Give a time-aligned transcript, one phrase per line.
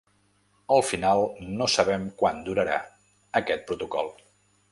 [0.75, 1.21] Al final,
[1.59, 2.79] no sabem quant durarà
[3.41, 4.13] aquest protocol.